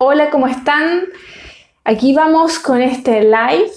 [0.00, 1.06] Hola, ¿cómo están?
[1.82, 3.72] Aquí vamos con este live,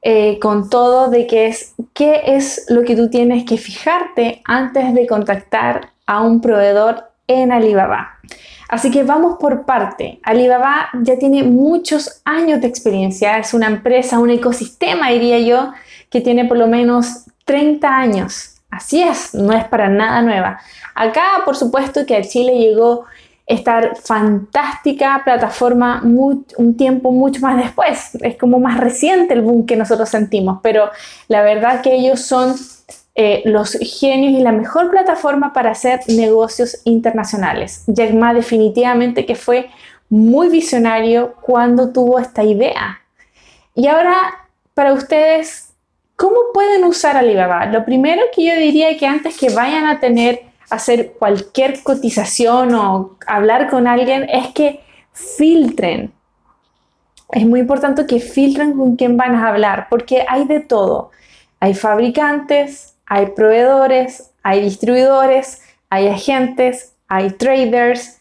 [0.00, 4.94] eh, con todo de qué es, qué es lo que tú tienes que fijarte antes
[4.94, 8.18] de contactar a un proveedor en Alibaba.
[8.70, 10.20] Así que vamos por parte.
[10.22, 15.74] Alibaba ya tiene muchos años de experiencia, es una empresa, un ecosistema, diría yo,
[16.08, 18.54] que tiene por lo menos 30 años.
[18.70, 20.60] Así es, no es para nada nueva.
[20.94, 23.04] Acá, por supuesto, que a Chile llegó
[23.46, 28.14] esta fantástica plataforma un tiempo mucho más después.
[28.20, 30.90] Es como más reciente el boom que nosotros sentimos, pero
[31.28, 32.54] la verdad que ellos son
[33.14, 37.84] eh, los genios y la mejor plataforma para hacer negocios internacionales.
[37.86, 39.68] Jack Ma definitivamente que fue
[40.08, 43.02] muy visionario cuando tuvo esta idea.
[43.74, 44.14] Y ahora,
[44.74, 45.74] para ustedes,
[46.16, 47.66] ¿cómo pueden usar Alibaba?
[47.66, 53.18] Lo primero que yo diría que antes que vayan a tener hacer cualquier cotización o
[53.26, 54.80] hablar con alguien es que
[55.12, 56.12] filtren.
[57.30, 61.10] Es muy importante que filtren con quién van a hablar, porque hay de todo.
[61.60, 68.20] Hay fabricantes, hay proveedores, hay distribuidores, hay agentes, hay traders,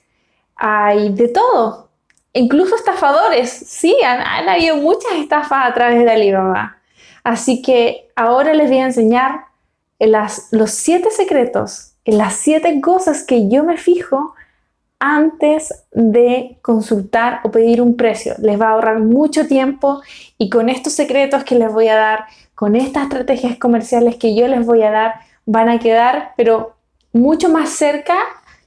[0.55, 1.89] hay de todo.
[2.33, 3.49] Incluso estafadores.
[3.49, 6.77] Sí, han, habido muchas estafas a través de Alibaba.
[7.23, 9.45] Así que ahora les voy a enseñar
[9.99, 14.33] los siete secretos las siete cosas que yo me fijo
[14.99, 18.35] antes de consultar o pedir un precio.
[18.39, 20.01] Les va a ahorrar mucho tiempo
[20.37, 24.47] y con estos secretos que les voy a dar, con estas estrategias comerciales que yo
[24.47, 25.13] les voy a dar,
[25.45, 26.75] van a quedar pero
[27.13, 28.17] mucho más cerca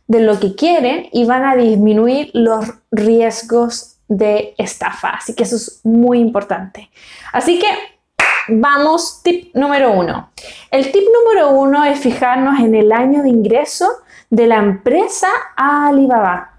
[0.07, 5.11] de lo que quieren y van a disminuir los riesgos de estafa.
[5.11, 6.91] Así que eso es muy importante.
[7.33, 7.69] Así que
[8.48, 10.31] Vamos, tip número uno.
[10.70, 13.89] El tip número uno es fijarnos en el año de ingreso
[14.31, 16.55] de la empresa a Alibaba.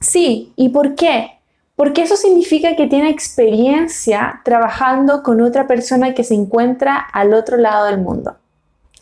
[0.00, 1.38] Sí, ¿y por qué?
[1.74, 7.56] Porque eso significa que tiene experiencia trabajando con otra persona que se encuentra al otro
[7.56, 8.36] lado del mundo.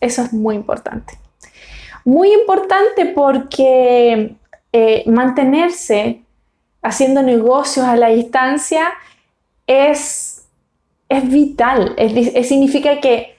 [0.01, 1.19] Eso es muy importante.
[2.05, 4.37] Muy importante porque
[4.73, 6.23] eh, mantenerse
[6.83, 8.93] haciendo negocios a la distancia
[9.67, 10.36] es
[11.09, 11.95] es vital,
[12.43, 13.37] significa que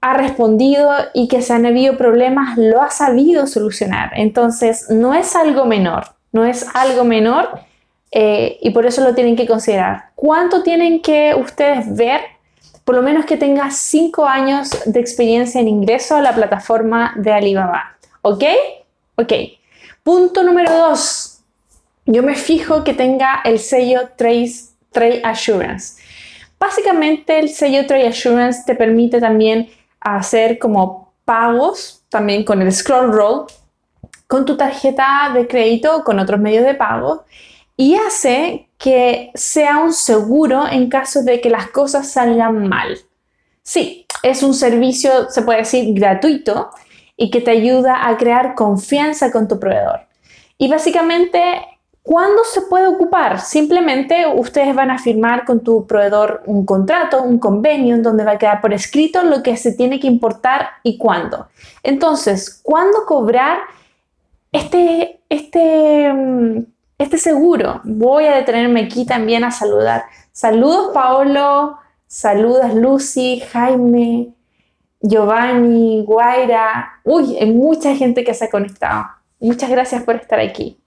[0.00, 4.12] ha respondido y que se han habido problemas, lo ha sabido solucionar.
[4.14, 7.60] Entonces, no es algo menor, no es algo menor
[8.12, 10.10] eh, y por eso lo tienen que considerar.
[10.14, 12.22] ¿Cuánto tienen que ustedes ver?
[12.84, 17.32] Por lo menos que tenga 5 años de experiencia en ingreso a la plataforma de
[17.32, 17.96] Alibaba.
[18.22, 18.44] ¿Ok?
[19.16, 19.32] Ok.
[20.02, 21.40] Punto número 2.
[22.06, 25.99] Yo me fijo que tenga el sello Trace, Trade Assurance.
[26.60, 33.12] Básicamente el sello Trade Assurance te permite también hacer como pagos, también con el scroll
[33.12, 33.46] roll,
[34.26, 37.24] con tu tarjeta de crédito o con otros medios de pago
[37.76, 42.98] y hace que sea un seguro en caso de que las cosas salgan mal.
[43.62, 46.70] Sí, es un servicio, se puede decir, gratuito
[47.16, 50.00] y que te ayuda a crear confianza con tu proveedor.
[50.58, 51.40] Y básicamente
[52.02, 53.40] ¿Cuándo se puede ocupar?
[53.40, 58.32] Simplemente ustedes van a firmar con tu proveedor un contrato, un convenio, en donde va
[58.32, 61.48] a quedar por escrito lo que se tiene que importar y cuándo.
[61.82, 63.58] Entonces, ¿cuándo cobrar
[64.50, 66.64] este, este, mm,
[66.98, 67.82] este seguro?
[67.84, 70.04] Voy a detenerme aquí también a saludar.
[70.32, 71.76] Saludos, Paolo.
[72.06, 74.34] Saludos, Lucy, Jaime,
[75.00, 77.00] Giovanni, Guaira.
[77.04, 79.04] Uy, hay mucha gente que se ha conectado.
[79.38, 80.79] Muchas gracias por estar aquí.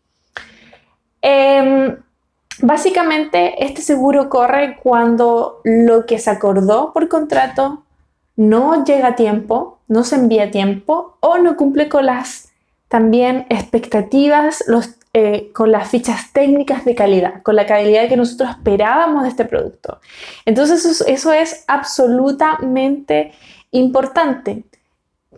[1.25, 1.95] Em,
[2.61, 7.83] básicamente, este seguro corre cuando lo que se acordó por contrato
[8.35, 12.49] no llega a tiempo, no se envía a tiempo o no cumple con las
[12.89, 14.63] también expectativas,
[15.13, 19.45] eh, con las fichas técnicas de calidad, con la calidad que nosotros esperábamos de este
[19.45, 19.99] producto.
[20.45, 23.31] Entonces eso es absolutamente
[23.71, 24.63] importante.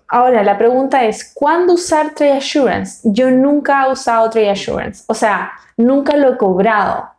[0.07, 3.01] Ahora, la pregunta es, ¿cuándo usar Trade Assurance?
[3.03, 7.09] Yo nunca he usado Trade Assurance, o sea, nunca lo he cobrado.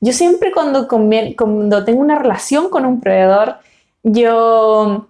[0.00, 3.56] Yo siempre cuando, cuando tengo una relación con un proveedor,
[4.02, 5.08] yo,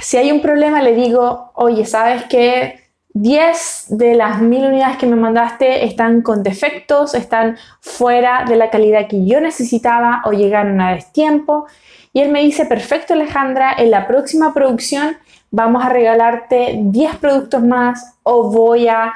[0.00, 2.82] si hay un problema, le digo, oye, ¿sabes qué?
[3.14, 8.70] 10 de las mil unidades que me mandaste están con defectos, están fuera de la
[8.70, 11.66] calidad que yo necesitaba o llegaron a destiempo.
[12.14, 15.16] Y él me dice, perfecto Alejandra, en la próxima producción
[15.52, 19.12] vamos a regalarte 10 productos más o voy a,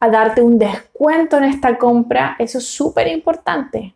[0.00, 2.36] darte un descuento en esta compra.
[2.38, 3.94] Eso es súper importante.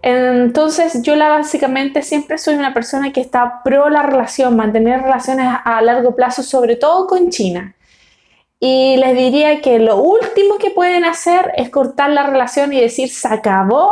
[0.00, 5.46] Entonces yo la básicamente siempre soy una persona que está pro la relación, mantener relaciones
[5.64, 7.76] a largo plazo, sobre todo con China.
[8.58, 13.08] y les diría que lo último que pueden hacer es cortar la relación y decir
[13.08, 13.90] se acabó,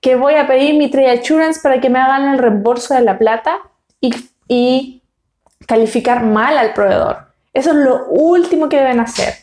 [0.00, 3.18] que voy a pedir mi trade assurance para que me hagan el reembolso de la
[3.18, 3.58] plata
[4.00, 4.14] y,
[4.48, 5.02] y
[5.66, 7.26] calificar mal al proveedor.
[7.52, 9.34] Eso es lo último que deben hacer.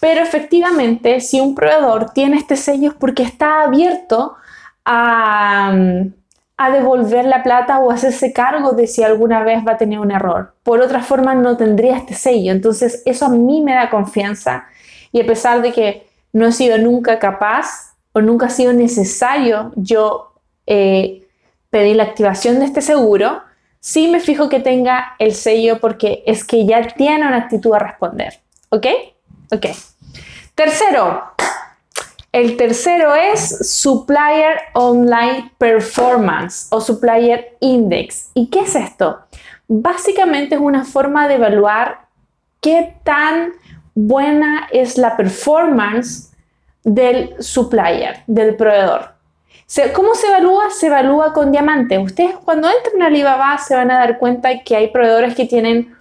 [0.00, 4.36] Pero efectivamente, si un proveedor tiene este sello es porque está abierto
[4.84, 5.74] a,
[6.72, 10.54] devolver la plata o hacerse cargo de si alguna vez va a tener un error.
[10.62, 12.52] Por otra forma, no tendría este sello.
[12.52, 14.66] Entonces, eso a mí me da confianza.
[15.10, 19.72] Y a pesar de que no he sido nunca capaz o nunca ha sido necesario
[19.76, 20.34] yo
[20.66, 21.26] eh,
[21.70, 23.42] pedir la activación de este seguro,
[23.84, 27.78] sí me fijo que tenga el sello porque es que ya tiene una actitud a
[27.78, 28.40] responder.
[28.70, 28.86] ¿Ok?
[29.52, 29.66] Ok.
[30.54, 31.22] Tercero,
[32.32, 38.30] el tercero es Supplier Online Performance o Supplier Index.
[38.32, 39.18] ¿Y qué es esto?
[39.68, 42.06] Básicamente es una forma de evaluar
[42.62, 43.52] qué tan
[43.94, 46.32] buena es la performance
[46.84, 49.13] del supplier, del proveedor.
[49.94, 50.70] ¿Cómo se evalúa?
[50.70, 51.98] Se evalúa con diamante.
[51.98, 55.94] Ustedes cuando entran a Alibaba se van a dar cuenta que hay proveedores que tienen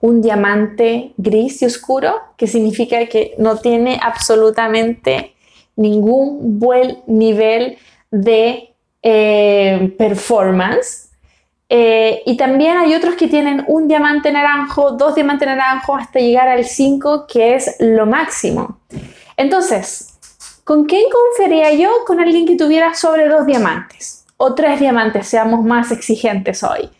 [0.00, 5.34] un diamante gris y oscuro, que significa que no tiene absolutamente
[5.76, 7.78] ningún buen nivel
[8.10, 11.10] de eh, performance.
[11.68, 16.48] Eh, y también hay otros que tienen un diamante naranjo, dos diamantes naranjos hasta llegar
[16.48, 18.80] al 5, que es lo máximo.
[19.36, 20.11] Entonces,
[20.64, 21.90] ¿con quién confiaría yo?
[22.06, 26.90] Con alguien que tuviera sobre dos diamantes o tres diamantes, seamos más exigentes hoy.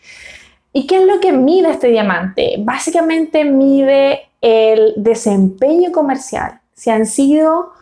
[0.71, 2.55] ¿Y qué es lo que mide este diamante?
[2.59, 6.59] Básicamente mide el desempeño comercial.
[6.73, 7.73] Si han sido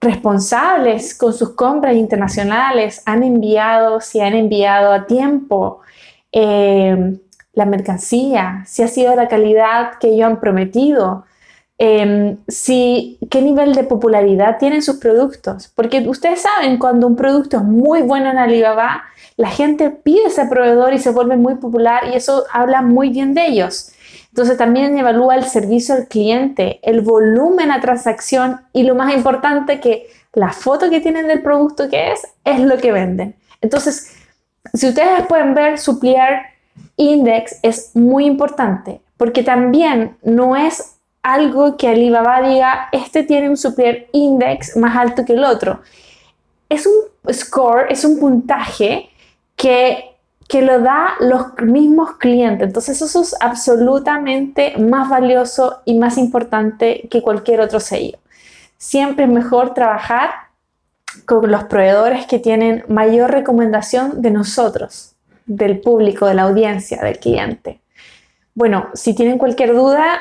[0.00, 5.80] responsables con sus compras internacionales, han enviado, si han enviado a tiempo
[6.32, 7.18] eh,
[7.52, 11.24] la mercancía, si ha sido la calidad que ellos han prometido,
[11.86, 15.70] eh, si, qué nivel de popularidad tienen sus productos.
[15.74, 19.02] Porque ustedes saben, cuando un producto es muy bueno en Alibaba,
[19.36, 23.34] la gente pide ese proveedor y se vuelve muy popular y eso habla muy bien
[23.34, 23.92] de ellos.
[24.30, 29.78] Entonces también evalúa el servicio al cliente, el volumen a transacción y lo más importante
[29.78, 33.36] que la foto que tienen del producto que es, es lo que venden.
[33.60, 34.16] Entonces,
[34.72, 36.40] si ustedes pueden ver, Supplier
[36.96, 40.93] Index es muy importante porque también no es
[41.24, 45.80] algo que Alibaba diga, este tiene un Supplier Index más alto que el otro.
[46.68, 49.08] Es un score, es un puntaje
[49.56, 50.10] que,
[50.52, 52.68] lo da los mismos clientes.
[52.68, 58.18] Entonces eso es absolutamente más valioso y más importante que cualquier otro sello.
[58.76, 60.30] Siempre es mejor trabajar
[61.24, 65.16] con los proveedores que tienen mayor recomendación de nosotros,
[65.46, 67.80] del público, de la audiencia, del cliente.
[68.54, 70.20] Bueno, si tienen cualquier duda,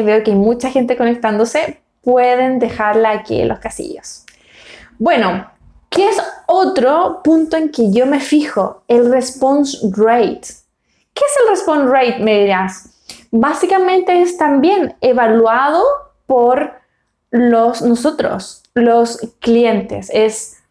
[0.00, 4.24] veo que hay mucha gente conectándose, pueden dejarla aquí en los casillos.
[4.98, 5.52] Bueno,
[5.92, 6.16] ¿Qué es
[6.46, 8.82] otro punto en que yo me fijo?
[8.88, 10.40] El response rate.
[11.12, 12.18] ¿Qué es el response rate?
[12.20, 12.88] Me dirás.
[13.30, 15.82] Básicamente es también evaluado
[16.24, 16.72] por
[17.30, 20.08] los nosotros, los clientes.
[20.14, 20.62] Es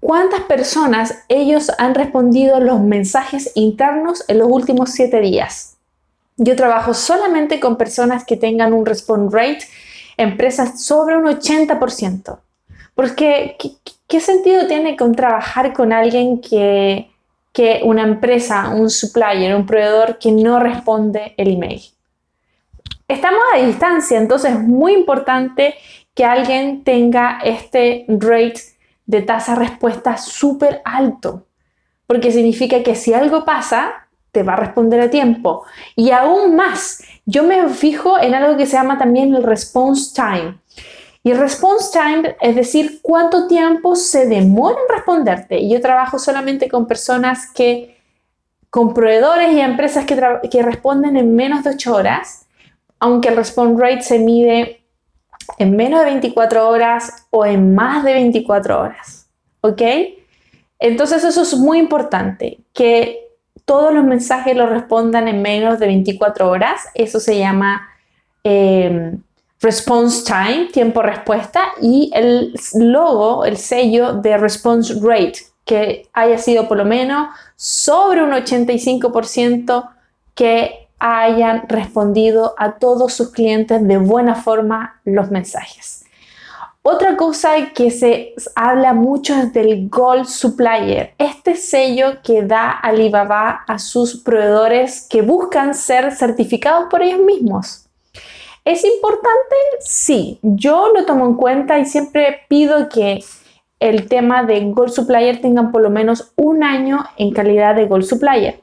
[0.00, 5.71] cuántas personas ellos han respondido los mensajes internos en los últimos siete días.
[6.36, 9.64] Yo trabajo solamente con personas que tengan un response rate,
[10.16, 12.38] empresas sobre un 80%.
[12.94, 13.56] Porque,
[14.08, 17.10] ¿qué, sentido tiene con trabajar con alguien que,
[17.52, 21.82] que una empresa, un supplier, un proveedor que no responde el email?
[23.08, 25.74] Estamos a distancia, entonces es muy importante
[26.14, 28.60] que alguien tenga este rate
[29.06, 31.46] de tasa respuesta súper alto,
[32.06, 35.64] porque significa que si algo pasa, te va a responder a tiempo.
[35.94, 40.58] Y aún más, yo me fijo en algo que se llama también el response time.
[41.22, 45.68] Y response time, es decir, cuánto tiempo se demora en responderte.
[45.68, 47.96] Yo trabajo solamente con personas que,
[48.70, 50.18] con proveedores y empresas que,
[50.50, 52.46] que responden en menos de 8 horas,
[52.98, 54.82] aunque el response rate se mide
[55.58, 59.28] en menos de 24 horas o en más de 24 horas.
[59.60, 59.82] ¿Ok?
[60.80, 63.21] Entonces eso es muy importante, que
[63.72, 66.82] todos los mensajes los respondan en menos de 24 horas.
[66.94, 67.88] Eso se llama...
[68.44, 69.16] Eh,
[69.62, 76.68] response time, tiempo respuesta, y el logo, el sello de response rate, que haya sido
[76.68, 79.88] por lo menos sobre un 85%
[80.34, 86.01] que hayan respondido a todos sus clientes de buena forma los mensajes.
[86.84, 93.62] Otra cosa que se habla mucho es del Gold Supplier, este sello que da Alibaba
[93.68, 97.86] a sus proveedores que buscan ser certificados por ellos mismos.
[98.64, 99.54] ¿Es importante?
[99.78, 103.22] Sí, yo lo tomo en cuenta y siempre pido que
[103.78, 108.04] el tema de Gold Supplier tengan por lo menos un año en calidad de Gold
[108.04, 108.60] Supplier.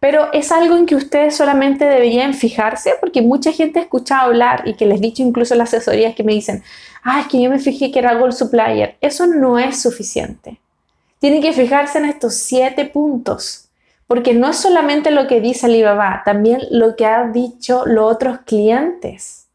[0.00, 4.62] Pero es algo en que ustedes solamente deberían fijarse porque mucha gente ha escuchado hablar
[4.66, 6.62] y que les he dicho incluso las asesorías que me dicen,
[7.02, 8.96] ah, es que yo me fijé que era Gold Supplier.
[9.00, 10.60] Eso no es suficiente.
[11.18, 13.68] Tienen que fijarse en estos siete puntos,
[14.06, 18.38] porque no es solamente lo que dice Alibaba, también lo que han dicho los otros
[18.46, 19.48] clientes,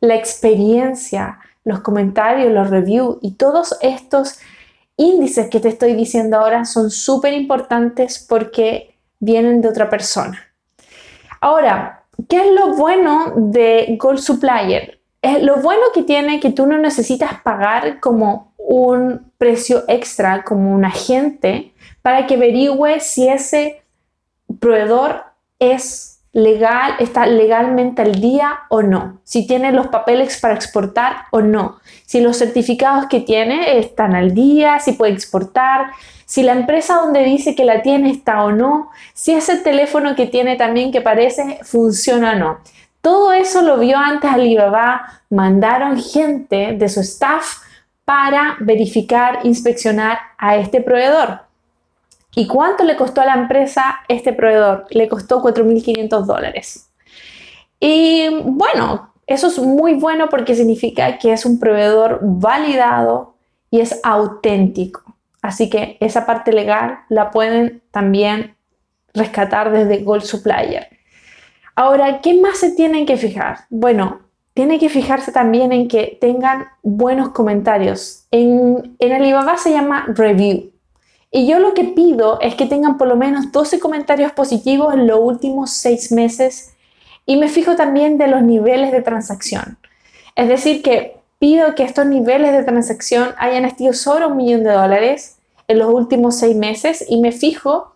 [0.00, 4.38] la experiencia, los comentarios, los reviews y todos estos
[4.96, 10.38] índices que te estoy diciendo ahora son súper importantes porque vienen de otra persona.
[11.40, 15.00] Ahora, ¿qué es lo bueno de Gold Supplier?
[15.22, 20.74] Es lo bueno que tiene que tú no necesitas pagar como un precio extra, como
[20.74, 21.72] un agente,
[22.02, 23.82] para que averigüe si ese
[24.60, 25.24] proveedor
[25.58, 31.40] es legal, está legalmente al día o no, si tiene los papeles para exportar o
[31.40, 35.90] no, si los certificados que tiene están al día, si puede exportar,
[36.24, 40.26] si la empresa donde dice que la tiene está o no, si ese teléfono que
[40.26, 42.58] tiene también que parece funciona o no.
[43.00, 47.58] Todo eso lo vio antes Alibaba, mandaron gente de su staff
[48.04, 51.47] para verificar, inspeccionar a este proveedor.
[52.34, 54.86] ¿Y cuánto le costó a la empresa este proveedor?
[54.90, 56.90] Le costó 4.500 dólares.
[57.80, 63.34] Y bueno, eso es muy bueno porque significa que es un proveedor validado
[63.70, 65.02] y es auténtico.
[65.42, 68.56] Así que esa parte legal la pueden también
[69.14, 70.88] rescatar desde Gold Supplier.
[71.74, 73.60] Ahora, ¿qué más se tienen que fijar?
[73.70, 74.20] Bueno,
[74.54, 78.26] tiene que fijarse también en que tengan buenos comentarios.
[78.32, 80.72] En, en Alibaba se llama review.
[81.30, 85.06] Y yo lo que pido es que tengan por lo menos 12 comentarios positivos en
[85.06, 86.72] los últimos 6 meses
[87.26, 89.76] y me fijo también de los niveles de transacción.
[90.34, 94.72] Es decir, que pido que estos niveles de transacción hayan estado sobre un millón de
[94.72, 95.36] dólares
[95.68, 97.92] en los últimos 6 meses y me fijo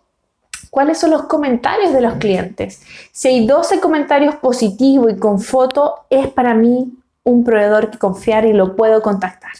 [0.69, 2.81] cuáles son los comentarios de los clientes.
[3.11, 8.45] Si hay 12 comentarios positivos y con foto, es para mí un proveedor que confiar
[8.45, 9.51] y lo puedo contactar.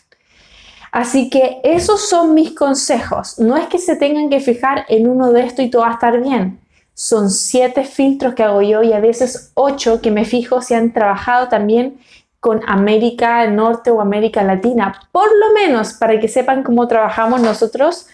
[0.93, 3.39] Así que esos son mis consejos.
[3.39, 5.93] No es que se tengan que fijar en uno de estos y todo va a
[5.93, 6.59] estar bien.
[6.93, 10.93] Son siete filtros que hago yo y a veces ocho que me fijo si han
[10.93, 11.97] trabajado también
[12.39, 18.05] con América Norte o América Latina, por lo menos para que sepan cómo trabajamos nosotros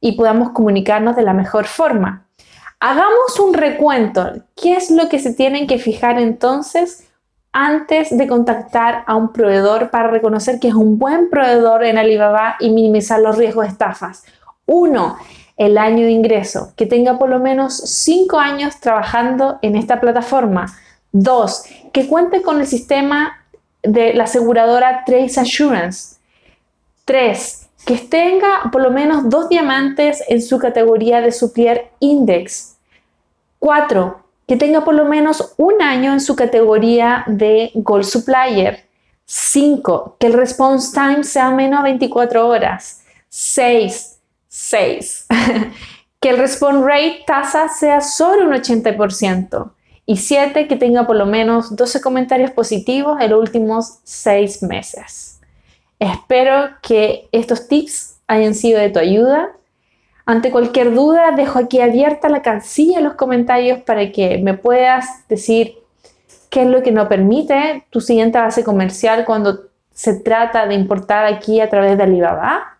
[0.00, 2.28] y podamos comunicarnos de la mejor forma.
[2.78, 4.34] Hagamos un recuento.
[4.54, 7.09] ¿Qué es lo que se tienen que fijar entonces
[7.52, 12.56] antes de contactar a un proveedor para reconocer que es un buen proveedor en Alibaba
[12.60, 14.24] y minimizar los riesgos de estafas.
[14.66, 15.16] Uno,
[15.56, 20.66] el año de ingreso, que tenga por lo menos cinco años trabajando en esta plataforma.
[21.12, 23.44] Dos, que cuente con el sistema
[23.82, 26.16] de la aseguradora Trace Assurance.
[27.04, 32.76] Tres, que tenga por lo menos dos diamantes en su categoría de Supplier Index.
[33.58, 38.84] Cuatro, que tenga por lo menos un año en su categoría de Gold Supplier.
[39.24, 40.16] 5.
[40.18, 43.04] Que el response time sea menos a 24 horas.
[43.28, 44.18] 6.
[44.48, 45.26] 6.
[46.20, 49.70] que el response rate tasa sea sobre un 80%.
[50.04, 50.66] Y 7.
[50.66, 55.38] Que tenga por lo menos 12 comentarios positivos en los últimos 6 meses.
[56.00, 59.52] Espero que estos tips hayan sido de tu ayuda
[60.30, 65.26] ante cualquier duda, dejo aquí abierta la casilla en los comentarios para que me puedas
[65.28, 65.74] decir
[66.50, 71.26] qué es lo que no permite tu siguiente base comercial cuando se trata de importar
[71.26, 72.78] aquí a través de Alibaba.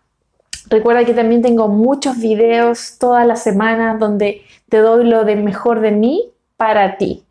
[0.69, 5.81] Recuerda que también tengo muchos videos todas las semanas donde te doy lo de mejor
[5.81, 7.23] de mí para ti.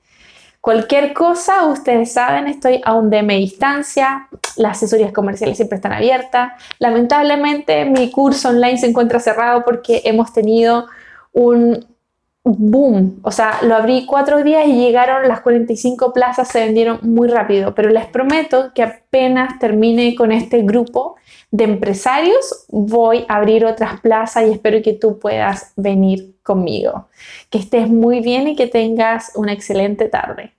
[0.60, 6.52] Cualquier cosa, ustedes saben, estoy a un DM distancia, las asesorías comerciales siempre están abiertas.
[6.78, 10.86] Lamentablemente mi curso online se encuentra cerrado porque hemos tenido
[11.32, 11.86] un
[12.42, 17.28] boom, o sea, lo abrí cuatro días y llegaron las 45 plazas, se vendieron muy
[17.28, 21.16] rápido, pero les prometo que apenas termine con este grupo
[21.50, 27.08] de empresarios, voy a abrir otras plazas y espero que tú puedas venir conmigo.
[27.50, 30.54] Que estés muy bien y que tengas una excelente tarde.